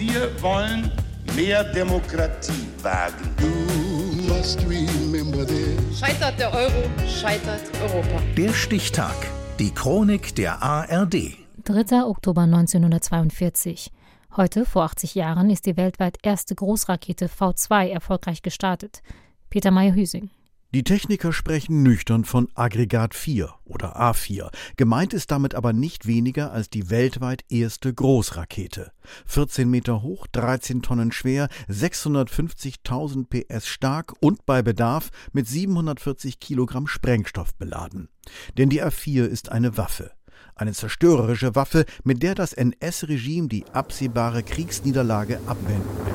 [0.00, 0.90] Wir wollen
[1.36, 3.34] mehr Demokratie wagen.
[5.94, 8.22] Scheitert der Euro, scheitert Europa.
[8.34, 9.14] Der Stichtag.
[9.58, 11.36] Die Chronik der ARD.
[11.64, 12.04] 3.
[12.04, 13.92] Oktober 1942.
[14.38, 19.02] Heute, vor 80 Jahren, ist die weltweit erste Großrakete V2 erfolgreich gestartet.
[19.50, 20.30] Peter Meyer-Hüsing.
[20.72, 24.52] Die Techniker sprechen nüchtern von Aggregat 4 oder A4.
[24.76, 28.92] Gemeint ist damit aber nicht weniger als die weltweit erste Großrakete.
[29.26, 36.86] 14 Meter hoch, 13 Tonnen schwer, 650.000 PS stark und bei Bedarf mit 740 Kilogramm
[36.86, 38.08] Sprengstoff beladen.
[38.56, 40.12] Denn die A4 ist eine Waffe.
[40.54, 46.14] Eine zerstörerische Waffe, mit der das NS-Regime die absehbare Kriegsniederlage abwenden will.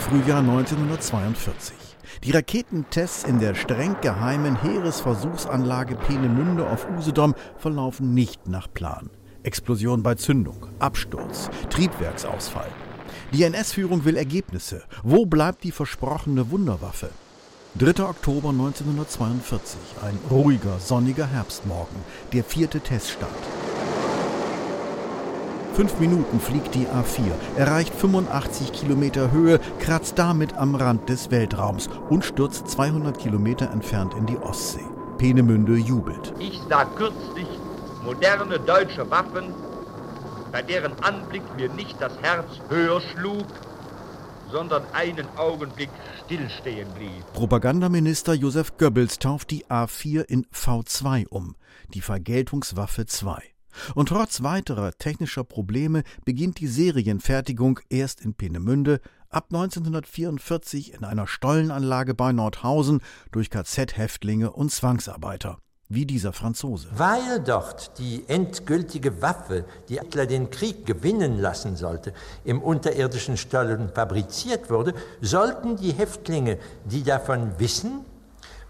[0.00, 1.91] Frühjahr 1942.
[2.24, 9.10] Die Raketentests in der streng geheimen Heeresversuchsanlage Peenemünde auf Usedom verlaufen nicht nach Plan.
[9.42, 12.70] Explosion bei Zündung, Absturz, Triebwerksausfall.
[13.32, 14.82] Die NS-Führung will Ergebnisse.
[15.02, 17.10] Wo bleibt die versprochene Wunderwaffe?
[17.78, 18.04] 3.
[18.04, 21.96] Oktober 1942, ein ruhiger, sonniger Herbstmorgen,
[22.34, 23.30] der vierte Teststart.
[25.74, 31.88] Fünf Minuten fliegt die A4, erreicht 85 Kilometer Höhe, kratzt damit am Rand des Weltraums
[32.10, 34.84] und stürzt 200 Kilometer entfernt in die Ostsee.
[35.16, 36.34] Peenemünde jubelt.
[36.38, 37.46] Ich sah kürzlich
[38.04, 39.54] moderne deutsche Waffen,
[40.52, 43.46] bei deren Anblick mir nicht das Herz höher schlug,
[44.50, 45.88] sondern einen Augenblick
[46.26, 47.32] stillstehen blieb.
[47.32, 51.56] Propagandaminister Josef Goebbels tauft die A4 in V2 um,
[51.94, 53.51] die Vergeltungswaffe 2.
[53.94, 61.26] Und trotz weiterer technischer Probleme beginnt die Serienfertigung erst in Peenemünde, ab 1944 in einer
[61.26, 63.00] Stollenanlage bei Nordhausen
[63.30, 65.58] durch KZ-Häftlinge und Zwangsarbeiter
[65.94, 66.88] wie dieser Franzose.
[66.96, 73.90] Weil dort die endgültige Waffe, die Hitler den Krieg gewinnen lassen sollte, im unterirdischen Stollen
[73.90, 78.06] fabriziert wurde, sollten die Häftlinge, die davon wissen,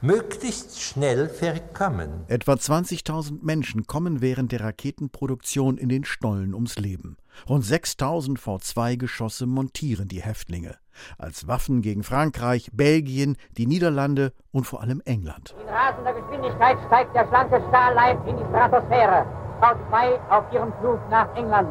[0.02, 2.24] möglichst schnell verkommen.
[2.28, 7.16] Etwa 20.000 Menschen kommen während der Raketenproduktion in den Stollen ums Leben.
[7.48, 10.76] Rund 6.000 V2-Geschosse montieren die Häftlinge.
[11.18, 15.54] Als Waffen gegen Frankreich, Belgien, die Niederlande und vor allem England.
[15.60, 19.24] In rasender Geschwindigkeit steigt der schlanke Stahlleib in die Stratosphäre.
[19.60, 21.68] V2 auf ihrem Flug nach England.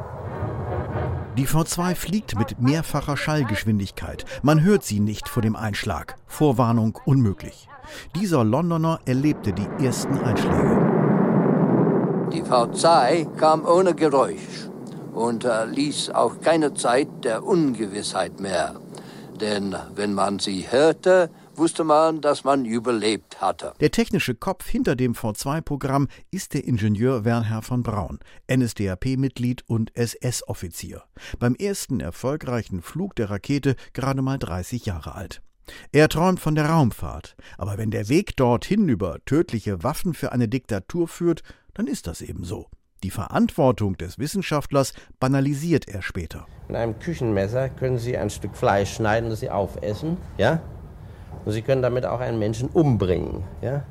[1.38, 4.26] Die V2 fliegt mit mehrfacher Schallgeschwindigkeit.
[4.42, 6.18] Man hört sie nicht vor dem Einschlag.
[6.28, 7.70] Vorwarnung unmöglich.
[8.16, 10.92] Dieser Londoner erlebte die ersten Einschläge.
[12.34, 14.70] Die V2 kam ohne Geräusch
[15.14, 18.76] und äh, ließ auch keine Zeit der Ungewissheit mehr.
[19.40, 21.30] Denn wenn man sie hörte,
[21.62, 23.74] wusste man, dass man überlebt hatte.
[23.80, 28.18] Der technische Kopf hinter dem V2-Programm ist der Ingenieur Wernher von Braun,
[28.52, 31.04] NSDAP-Mitglied und SS-Offizier.
[31.38, 35.44] Beim ersten erfolgreichen Flug der Rakete gerade mal 30 Jahre alt.
[35.92, 40.48] Er träumt von der Raumfahrt, aber wenn der Weg dorthin über tödliche Waffen für eine
[40.48, 41.44] Diktatur führt,
[41.76, 42.70] dann ist das eben so.
[43.04, 46.48] Die Verantwortung des Wissenschaftlers banalisiert er später.
[46.68, 50.60] Mit einem Küchenmesser können Sie ein Stück Fleisch schneiden, das Sie aufessen, ja?
[51.46, 53.84] Und Sie können damit auch einen Menschen umbringen, ja?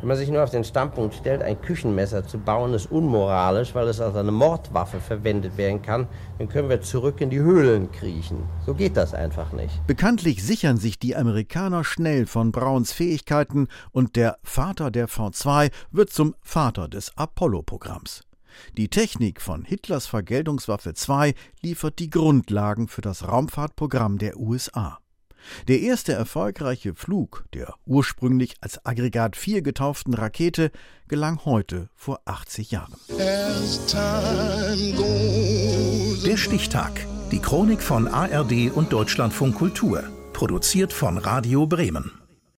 [0.00, 3.88] Wenn man sich nur auf den Standpunkt stellt, ein Küchenmesser zu bauen, ist unmoralisch, weil
[3.88, 6.06] es als eine Mordwaffe verwendet werden kann,
[6.38, 8.42] dann können wir zurück in die Höhlen kriechen.
[8.66, 9.86] So geht das einfach nicht.
[9.86, 16.10] Bekanntlich sichern sich die Amerikaner schnell von Brauns Fähigkeiten und der Vater der V2 wird
[16.10, 18.22] zum Vater des Apollo-Programms.
[18.76, 24.98] Die Technik von Hitlers Vergeltungswaffe 2 liefert die Grundlagen für das Raumfahrtprogramm der USA.
[25.68, 30.70] Der erste erfolgreiche Flug der ursprünglich als Aggregat 4 getauften Rakete
[31.08, 32.94] gelang heute vor 80 Jahren.
[36.24, 37.06] Der Stichtag.
[37.32, 40.04] Die Chronik von ARD und Deutschlandfunk Kultur.
[40.32, 42.25] Produziert von Radio Bremen.